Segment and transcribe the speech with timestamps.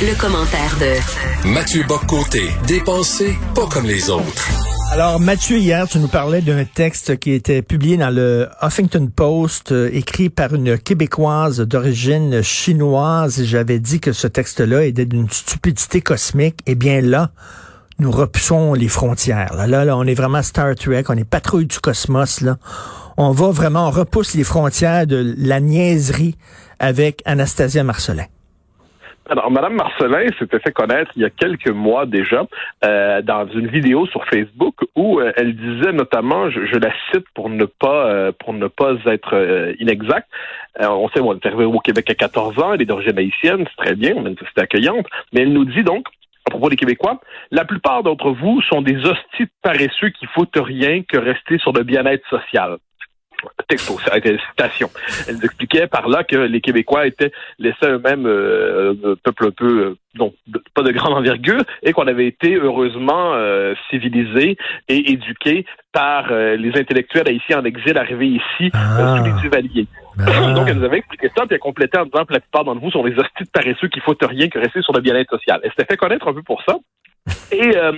[0.00, 4.48] Le, commentaire de Mathieu Boccoté, dépensé pas comme les autres.
[4.92, 9.72] Alors Mathieu, hier, tu nous parlais d'un texte qui était publié dans le Huffington Post,
[9.72, 13.42] euh, écrit par une Québécoise d'origine chinoise.
[13.42, 16.60] J'avais dit que ce texte-là était d'une stupidité cosmique.
[16.66, 17.32] Eh bien là,
[17.98, 19.54] nous repoussons les frontières.
[19.54, 22.42] Là, là, là, on est vraiment Star Trek, on est patrouille du cosmos.
[22.42, 22.58] Là,
[23.16, 26.36] on va vraiment, on repousse les frontières de la niaiserie
[26.78, 28.26] avec Anastasia Marcelin.
[29.30, 32.46] Alors, Madame Marcelin s'était fait connaître il y a quelques mois déjà
[32.82, 37.50] euh, dans une vidéo sur Facebook où euh, elle disait notamment, je, la cite pour
[37.50, 40.26] ne pas euh, pour ne pas être inexact.
[40.80, 43.66] on sait, bon, elle est arrivée au Québec à 14 ans, elle est d'origine haïtienne,
[43.68, 44.30] c'est très bien, on a
[44.62, 46.06] accueillante, mais elle nous dit donc
[46.46, 51.02] à propos des Québécois, la plupart d'entre vous sont des hosties paresseux qui foutent rien
[51.02, 52.78] que rester sur le bien-être social
[53.68, 54.90] texto, ça a été une citation.
[55.28, 59.50] Elle nous expliquait par là que les Québécois étaient laissés eux-mêmes euh, un peuple un
[59.50, 60.32] peu euh, non
[60.74, 64.56] pas de grande envergure et qu'on avait été heureusement euh, civilisés
[64.88, 69.16] et éduqués par euh, les intellectuels ici en exil arrivés ici ah.
[69.18, 69.86] sous les Duvaliers.
[70.18, 70.52] Ah.
[70.54, 72.80] Donc elle nous avait expliqué ça puis elle complétait en disant que la plupart d'entre
[72.80, 75.60] vous sont des hosties de paresseux qui foutent rien que rester sur le bien-être social.
[75.62, 76.76] Elle s'était fait connaître un peu pour ça?
[77.50, 77.92] Et, euh,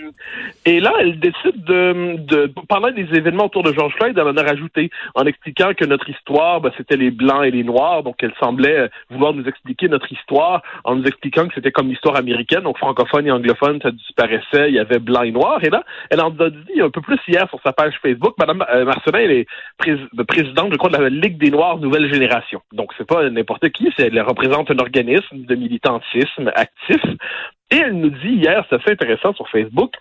[0.65, 4.43] et là, elle décide de, pendant des événements autour de George Floyd, elle en a
[4.43, 8.03] rajouté en expliquant que notre histoire, ben, c'était les blancs et les noirs.
[8.03, 11.89] Donc, elle semblait euh, vouloir nous expliquer notre histoire en nous expliquant que c'était comme
[11.89, 15.63] l'histoire américaine, donc francophone et anglophone, ça disparaissait, il y avait blanc et noir.
[15.65, 18.35] Et là, elle en a dit un peu plus hier sur sa page Facebook.
[18.39, 19.47] Madame euh, Marcelin, elle est
[20.27, 22.61] présidente, je crois, de la Ligue des Noirs Nouvelle Génération.
[22.73, 27.01] Donc, c'est pas n'importe qui, elle représente un organisme de militantisme actif
[27.71, 29.93] et elle nous dit hier, c'est assez intéressant sur Facebook,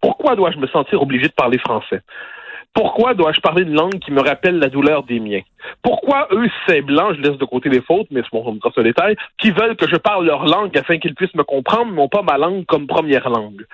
[0.00, 2.00] pourquoi dois-je me sentir obligé de parler français?
[2.72, 5.42] Pourquoi dois-je parler une langue qui me rappelle la douleur des miens?
[5.82, 9.16] Pourquoi eux, ces blancs, je laisse de côté les fautes, mais on me ce détail,
[9.38, 12.38] qui veulent que je parle leur langue afin qu'ils puissent me comprendre, non pas ma
[12.38, 13.66] langue comme première langue?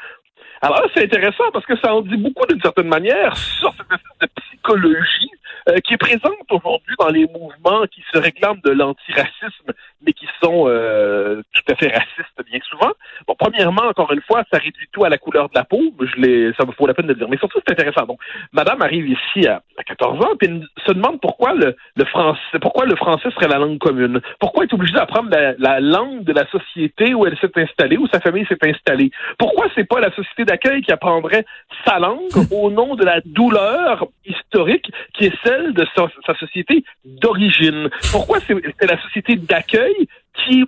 [0.63, 3.75] Alors là, c'est intéressant parce que ça en dit beaucoup d'une certaine manière sur
[4.21, 5.31] cette psychologie
[5.69, 10.27] euh, qui est présente aujourd'hui dans les mouvements qui se réclament de l'antiracisme, mais qui
[10.43, 12.93] sont euh, tout à fait racistes bien souvent.
[13.27, 15.81] Bon, premièrement, encore une fois, ça réduit tout à la couleur de la peau.
[16.01, 17.29] Je l'ai, ça me faut la peine de le dire.
[17.29, 18.07] Mais surtout, c'est intéressant.
[18.07, 18.21] Donc,
[18.53, 20.49] Madame arrive ici à, 14 ans, puis
[20.87, 24.21] se demande pourquoi le, le français, pourquoi le français serait la langue commune.
[24.41, 27.97] Pourquoi elle est obligée d'apprendre la, la, langue de la société où elle s'est installée,
[27.97, 29.11] où sa famille s'est installée?
[29.39, 31.45] Pourquoi c'est pas la société d'accueil qui apprendrait
[31.85, 37.89] sa langue au nom de la douleur historique qui est celle de sa, société d'origine?
[38.11, 40.09] Pourquoi c'est la société d'accueil
[40.45, 40.65] qui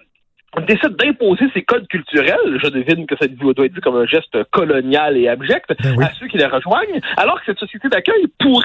[0.67, 4.45] décide d'imposer ses codes culturels, je devine que ça doit être vu comme un geste
[4.51, 8.65] colonial et abject, ben à ceux qui les rejoignent, alors que cette société d'accueil pourrait,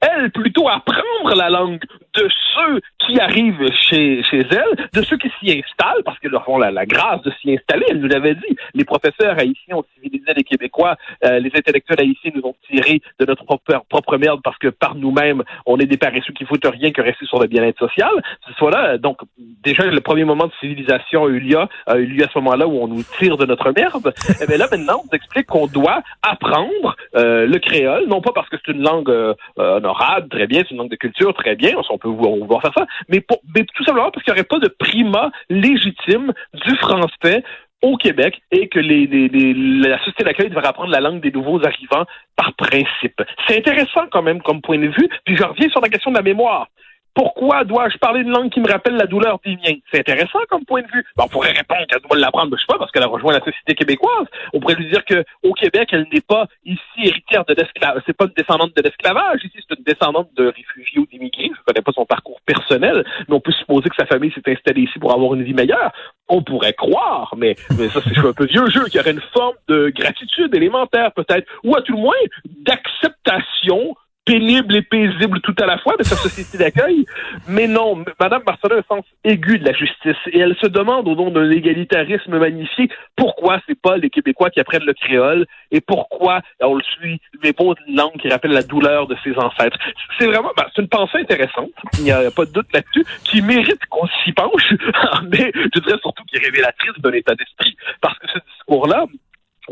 [0.00, 1.80] elle, plutôt apprendre la langue
[2.14, 6.44] de ceux qui arrivent chez, chez elle, de ceux qui s'y installent, parce qu'ils leur
[6.44, 8.56] font la, grâce de s'y installer, elle nous l'avait dit.
[8.74, 13.26] Les professeurs haïtiens ont civilisé les Québécois, euh, les intellectuels haïtiens nous ont tirés de
[13.26, 16.90] notre propre, propre merde parce que par nous-mêmes, on est des paresseux qui foutent rien
[16.90, 18.10] que rester sur le bien-être social.
[18.48, 22.06] Ce soit là, donc, déjà, le premier moment de civilisation a eu lieu, a eu
[22.06, 24.12] lieu à ce moment-là où on nous tire de notre merde.
[24.28, 28.32] Et eh bien là, maintenant, on explique qu'on doit apprendre euh, le créole, non pas
[28.32, 31.56] parce que c'est une langue euh, honorable, très bien, c'est une langue de culture, très
[31.56, 34.68] bien, on peut vouloir faire ça, mais, tout simplement parce qu'il n'y aurait pas de
[34.68, 37.42] primat légitime du français
[37.82, 42.04] au Québec et que la société d'accueil devrait apprendre la langue des nouveaux arrivants
[42.36, 43.22] par principe.
[43.46, 45.08] C'est intéressant quand même comme point de vue.
[45.24, 46.68] Puis je reviens sur la question de la mémoire.
[47.14, 49.76] Pourquoi dois-je parler une langue qui me rappelle la douleur des miens?
[49.92, 51.04] C'est intéressant comme point de vue.
[51.18, 53.74] on pourrait répondre qu'elle doit l'apprendre, je sais pas, parce qu'elle a rejoint la société
[53.74, 54.26] québécoise.
[54.52, 58.02] On pourrait lui dire qu'au Québec, elle n'est pas ici héritière de l'esclavage.
[58.06, 59.40] C'est pas une descendante de l'esclavage.
[59.44, 61.50] Ici, c'est une descendante de réfugiés ou d'immigrés.
[61.56, 64.82] Je connais pas son parcours personnel, mais on peut supposer que sa famille s'est installée
[64.82, 65.92] ici pour avoir une vie meilleure.
[66.28, 69.22] On pourrait croire, mais, mais ça, c'est un peu vieux jeu, qu'il y aurait une
[69.32, 73.96] forme de gratitude élémentaire, peut-être, ou à tout le moins, d'acceptation
[74.30, 77.04] pénible et paisible tout à la fois de sa société d'accueil.
[77.48, 81.08] Mais non, Madame Marcelin a un sens aigu de la justice et elle se demande
[81.08, 85.80] au nom d'un égalitarisme magnifié pourquoi c'est pas les Québécois qui apprennent le créole et
[85.80, 89.78] pourquoi on le suit mais pas une langue qui rappelle la douleur de ses ancêtres.
[90.18, 91.72] C'est vraiment, ben, c'est une pensée intéressante.
[91.98, 94.74] Il n'y a pas de doute là-dessus qui mérite qu'on s'y penche,
[95.32, 99.06] mais je dirais surtout qui est révélatrice d'un état d'esprit parce que ce discours-là,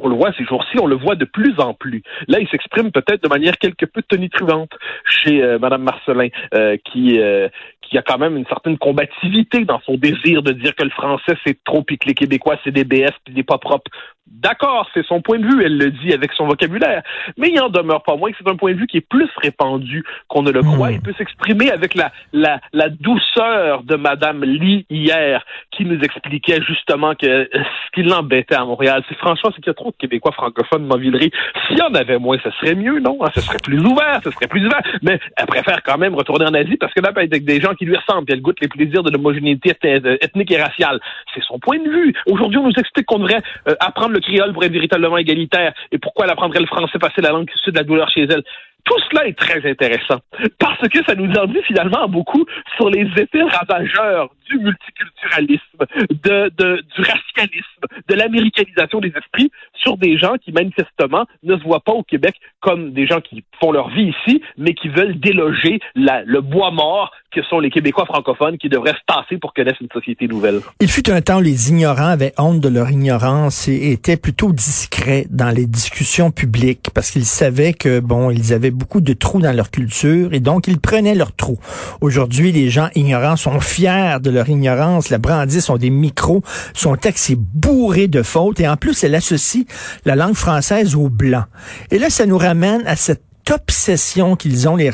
[0.02, 2.02] on le voit ces jours-ci, on le voit de plus en plus.
[2.26, 4.70] Là, il s'exprime peut-être de manière quelque peu tonitruante
[5.04, 7.48] chez euh, Madame Marcelin, euh, qui, euh,
[7.82, 10.90] qu'il y a quand même une certaine combativité dans son désir de dire que le
[10.90, 13.90] français c'est trop et que les Québécois c'est des BS puis des pas propres.
[14.30, 17.02] D'accord, c'est son point de vue, elle le dit avec son vocabulaire,
[17.36, 19.28] mais il en demeure pas moins que c'est un point de vue qui est plus
[19.42, 20.90] répandu qu'on ne le croit.
[20.90, 20.94] Hmm.
[20.94, 26.60] Il peut s'exprimer avec la, la, la douceur de Madame Lee hier, qui nous expliquait
[26.62, 29.90] justement que euh, ce qui l'embêtait à Montréal, c'est franchement, c'est qu'il y a trop
[29.90, 31.30] de Québécois francophones dans Villeray.
[31.66, 33.18] S'il y en avait moins, ce serait mieux, non?
[33.34, 34.82] Ce serait plus ouvert, ce serait plus ouvert.
[35.02, 37.84] Mais elle préfère quand même retourner en Asie parce que là, avec des gens qui
[37.86, 39.74] lui ressemblent, puis elle goûte les plaisirs de l'homogénéité
[40.20, 41.00] ethnique et raciale.
[41.34, 42.14] C'est son point de vue.
[42.26, 45.98] Aujourd'hui, on nous explique qu'on devrait euh, apprendre le créole pour être véritablement égalitaire et
[45.98, 48.42] pourquoi elle apprendrait le français, passer la langue qui de la douleur chez elle.
[48.84, 50.20] Tout cela est très intéressant
[50.58, 52.44] parce que ça nous en dit finalement beaucoup
[52.76, 55.62] sur les effets ravageurs du multiculturalisme,
[56.10, 56.50] de,
[56.96, 61.92] du racialisme, de l'américanisation des esprits sur des gens qui manifestement ne se voient pas
[61.92, 66.40] au Québec comme des gens qui font leur vie ici, mais qui veulent déloger le
[66.40, 70.26] bois mort que sont les Québécois francophones qui devraient se tasser pour connaître une société
[70.26, 70.60] nouvelle.
[70.80, 74.52] Il fut un temps où les ignorants avaient honte de leur ignorance et étaient plutôt
[74.52, 79.40] discrets dans les discussions publiques parce qu'ils savaient que, bon, ils avaient beaucoup de trous
[79.40, 81.58] dans leur culture et donc ils prenaient leurs trous.
[82.00, 86.42] Aujourd'hui, les gens ignorants sont fiers de leur ignorance, la brandissent, ont des micros.
[86.74, 89.64] Son texte est bourré de fautes et en plus, elle associe
[90.04, 91.44] la langue française au blanc.
[91.90, 94.90] Et là, ça nous ramène à cette obsession qu'ils ont, les,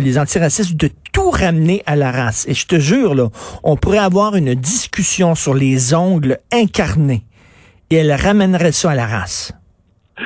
[0.00, 2.46] les antiracistes, de tout ramener à la race.
[2.48, 3.28] Et je te jure, là,
[3.64, 7.24] on pourrait avoir une discussion sur les ongles incarnés
[7.90, 9.52] et elle ramènerait ça à la race.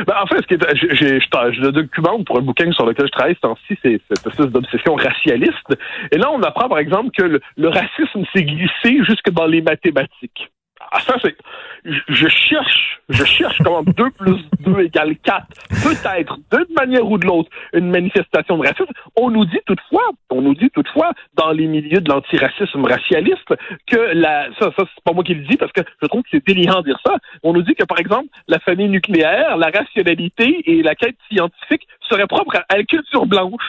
[0.07, 3.13] Ben, en fait, ce qui est, je, le documente pour un bouquin sur lequel je
[3.13, 5.77] travaille ce temps-ci, c'est cette espèce d'obsession racialiste.
[6.11, 10.51] Et là, on apprend, par exemple, que le racisme s'est glissé jusque dans les mathématiques.
[10.93, 11.35] Ah, ça, c'est.
[11.85, 15.47] Je, cherche, je cherche comment 2 plus 2 égale 4.
[15.83, 18.93] Peut-être, d'une manière ou de l'autre, une manifestation de racisme.
[19.17, 23.55] On nous dit toutefois, on nous dit toutefois, dans les milieux de l'antiracisme racialiste,
[23.87, 24.49] que la.
[24.61, 26.81] Ça, ça c'est pas moi qui le dis parce que je trouve que c'est délirant
[26.81, 27.17] de dire ça.
[27.43, 31.89] On nous dit que, par exemple, la famille nucléaire, la rationalité et la quête scientifique
[32.09, 33.63] seraient propres à la culture blanche.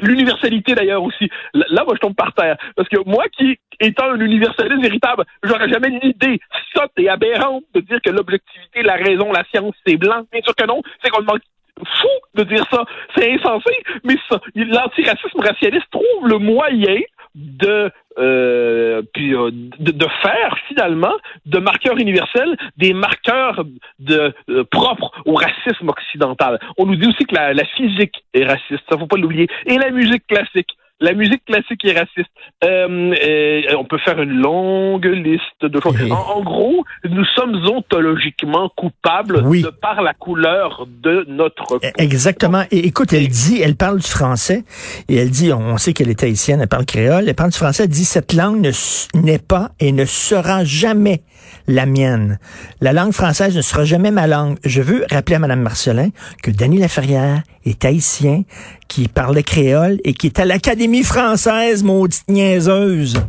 [0.00, 1.30] L'universalité d'ailleurs aussi.
[1.54, 2.56] Là, moi, je tombe par terre.
[2.76, 6.40] Parce que moi qui, étant un universaliste véritable, j'aurais jamais l'idée
[6.74, 10.24] sotte et aberrante de dire que l'objectivité, la raison, la science, c'est blanc.
[10.32, 10.82] Bien sûr que non.
[11.02, 12.84] C'est qu'on fou de dire ça.
[13.16, 13.72] C'est insensé.
[14.04, 17.00] Mais ça, l'antiracisme racialiste trouve le moyen
[17.34, 21.14] de euh, puis euh, de, faire finalement
[21.46, 23.64] de marqueurs universels des marqueurs
[23.98, 26.60] de euh, propres au racisme occidental.
[26.78, 29.90] On nous dit aussi que la, physique est raciste, ça faut pas l'oublier, et la
[29.90, 30.76] musique classique.
[31.00, 32.30] La musique classique est raciste.
[32.62, 35.96] Euh, on peut faire une longue liste de choses.
[36.10, 42.62] En, gros, nous sommes ontologiquement coupables de par la couleur de notre e, Exactement.
[42.70, 44.64] Et écoute, elle dit, elle parle du français
[45.08, 47.84] et elle dit, on sait qu'elle est haïtienne, elle parle créole, elle parle du français,
[47.84, 48.70] elle dit cette langue
[49.14, 51.22] n'est pas et ne sera jamais
[51.66, 52.38] la mienne.
[52.80, 54.58] La langue française ne sera jamais ma langue.
[54.64, 56.08] Je veux rappeler à Mme Marcelin
[56.42, 58.42] que Denis Laferrière est haïtien,
[58.88, 63.24] qui parlait créole et qui est à l'Académie française, maudite niaiseuse.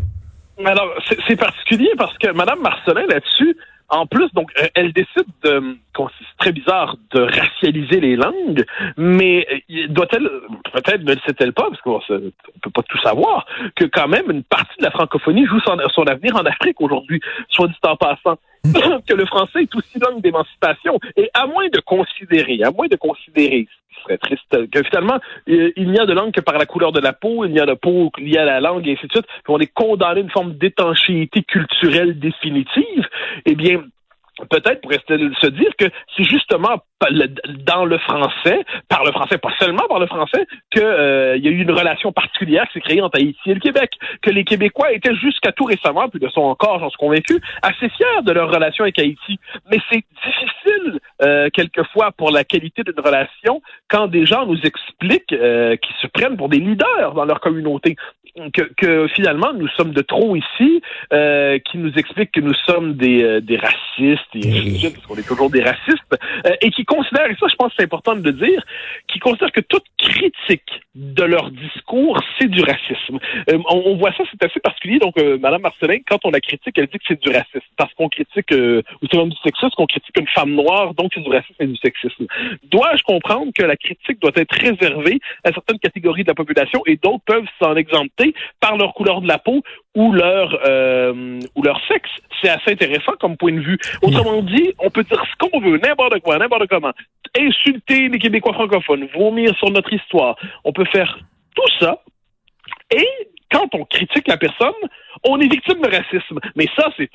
[0.63, 0.89] Alors,
[1.27, 3.57] c'est particulier parce que Mme Marcelin, là-dessus,
[3.89, 8.65] en plus, donc, euh, elle décide de, c'est très bizarre, de racialiser les langues,
[8.97, 10.27] mais euh, doit-elle,
[10.73, 13.45] peut-être ne le sait-elle pas, parce qu'on ne peut pas tout savoir,
[13.75, 17.21] que quand même une partie de la francophonie joue son, son avenir en Afrique aujourd'hui,
[17.49, 18.37] soit dit en passant.
[19.07, 20.99] que le français est aussi langue d'émancipation.
[21.15, 23.67] Et à moins de considérer, à moins de considérer,
[24.21, 27.45] triste, que finalement, il n'y a de langue que par la couleur de la peau,
[27.45, 29.59] il n'y a de peau liée à la langue, et ainsi de suite, puis on
[29.59, 33.07] est condamné à une forme d'étanchéité culturelle définitive,
[33.45, 33.83] eh bien,
[34.49, 36.77] peut-être pourrait se dire que c'est justement
[37.65, 41.51] dans le français, par le français, pas seulement par le français, qu'il euh, y a
[41.51, 44.91] eu une relation particulière qui s'est créée entre Haïti et le Québec, que les Québécois
[44.91, 48.49] étaient jusqu'à tout récemment, puis le sont encore, j'en suis convaincu, assez fiers de leur
[48.51, 49.39] relation avec Haïti.
[49.71, 55.33] Mais c'est difficile euh, quelquefois pour la qualité d'une relation quand des gens nous expliquent
[55.33, 57.95] euh, qu'ils se prennent pour des leaders dans leur communauté
[58.53, 60.81] que, que, finalement nous sommes de trop ici,
[61.13, 65.27] euh, qui nous explique que nous sommes des, euh, des racistes, et parce qu'on est
[65.27, 68.23] toujours des racistes, euh, et qui considèrent, et ça je pense que c'est important de
[68.23, 68.63] le dire,
[69.07, 73.19] qui considèrent que toute critique de leur discours, c'est du racisme.
[73.49, 74.99] Euh, on, voit ça, c'est assez particulier.
[74.99, 78.09] Donc, Madame Marcelin, quand on la critique, elle dit que c'est du racisme, parce qu'on
[78.09, 81.55] critique, ou c'est même du sexisme, qu'on critique une femme noire, donc c'est du racisme
[81.59, 82.25] et du sexisme.
[82.71, 86.97] Dois-je comprendre que la critique doit être réservée à certaines catégories de la population et
[86.97, 89.63] d'autres peuvent s'en exempter par leur couleur de la peau
[89.95, 92.09] ou leur euh, ou leur sexe.
[92.41, 93.77] C'est assez intéressant comme point de vue.
[94.01, 96.91] Autrement dit, on peut dire ce qu'on veut, n'importe quoi, n'importe comment.
[97.37, 100.37] Insulter les Québécois francophones, vomir sur notre histoire.
[100.63, 101.17] On peut faire
[101.55, 102.01] tout ça
[102.91, 103.07] et
[103.51, 104.73] quand on critique la personne,
[105.23, 106.39] on est victime de racisme.
[106.55, 107.09] Mais ça, c'est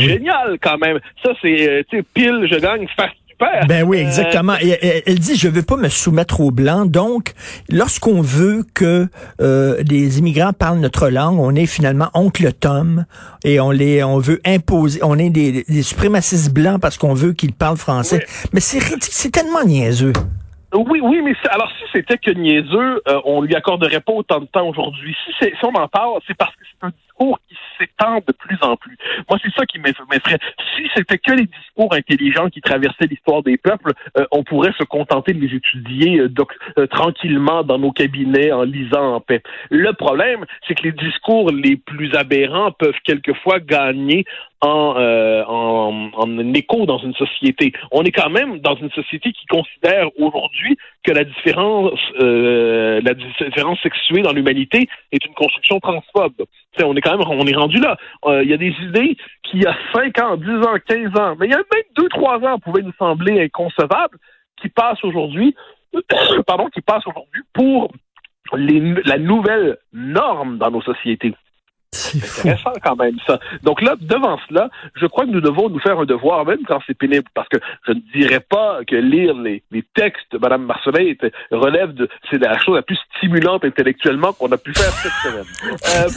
[0.00, 1.00] génial quand même.
[1.22, 2.86] Ça, c'est, euh, pile, je gagne,
[3.68, 4.54] ben oui, euh, exactement.
[4.60, 6.90] elle, dit, je veux pas me soumettre aux Blancs.
[6.90, 7.32] Donc,
[7.70, 9.08] lorsqu'on veut que
[9.40, 13.04] euh, les immigrants parlent notre langue, on est finalement oncle Tom
[13.44, 17.52] et on les, on veut imposer, on est des, suprémacistes blancs parce qu'on veut qu'ils
[17.52, 18.24] parlent français.
[18.52, 20.12] Mais c'est c'est tellement niaiseux.
[20.74, 24.46] Oui, oui, mais alors si c'était que niaiseux, euh, on lui accorderait pas autant de
[24.46, 25.14] temps aujourd'hui.
[25.38, 28.58] Si, si on en parle, c'est parce que c'est un discours qui s'étend de plus
[28.62, 28.96] en plus.
[29.28, 30.38] Moi, c'est ça qui m'effraie.
[30.76, 34.84] Si c'était que les discours intelligents qui traversaient l'histoire des peuples, euh, on pourrait se
[34.84, 36.28] contenter de les étudier euh,
[36.78, 39.42] euh, tranquillement dans nos cabinets en lisant en paix.
[39.70, 44.24] Le problème, c'est que les discours les plus aberrants peuvent quelquefois gagner
[44.60, 47.74] en, en, écho dans une société.
[47.92, 53.78] On est quand même dans une société qui considère aujourd'hui que la différence, la différence
[53.82, 56.46] sexuée dans l'humanité est une construction transphobe.
[56.82, 57.96] on est quand même, on est rendu là.
[58.26, 61.20] Euh, il y a des idées qui, il y a 5 ans, 10 ans, 15
[61.20, 64.18] ans, mais il y a même 2-3 ans, pouvaient nous sembler inconcevables,
[64.60, 65.54] qui passent aujourd'hui,
[66.46, 67.92] pardon, qui passent aujourd'hui pour
[68.52, 71.34] la nouvelle norme dans nos sociétés.
[71.94, 73.38] C'est intéressant quand même ça.
[73.62, 76.80] Donc là, devant cela, je crois que nous devons nous faire un devoir, même quand
[76.86, 79.62] c'est pénible, parce que je ne dirais pas que lire les,
[79.94, 81.12] textes de Mme Marcelin
[81.50, 85.44] relève de c'est la chose la plus stimulante intellectuellement qu'on a pu faire cette semaine.
[85.94, 86.08] Euh,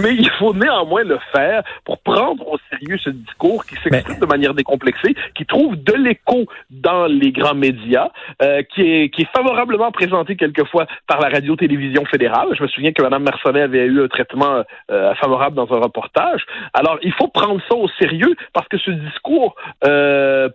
[0.00, 4.26] mais, il faut néanmoins le faire pour prendre au sérieux ce discours qui s'exprime de
[4.26, 8.08] manière décomplexée, qui trouve de l'écho dans les grands médias,
[8.42, 12.48] euh, qui, est, qui est favorablement présenté quelquefois par la radio-télévision fédérale.
[12.56, 15.80] Je me souviens que Mme Marcelin avait a eu un traitement euh, favorable dans un
[15.80, 16.42] reportage.
[16.72, 20.48] Alors, il faut prendre ça au sérieux parce que ce discours euh,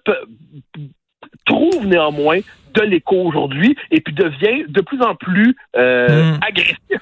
[1.46, 2.40] trouve néanmoins
[2.74, 6.40] de l'écho aujourd'hui et puis devient de plus en plus euh, hmm.
[6.48, 7.02] agressif.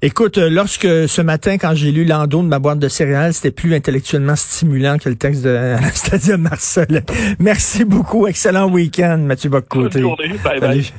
[0.00, 3.74] Écoute, lorsque ce matin, quand j'ai lu l'endos de ma boîte de céréales, c'était plus
[3.74, 7.04] intellectuellement stimulant que le texte de Anastasia Marcel.
[7.40, 8.28] Merci beaucoup.
[8.28, 10.00] Excellent week-end, Mathieu Bocoté.
[10.00, 10.34] Bonne journée.
[10.44, 10.92] Bye bye.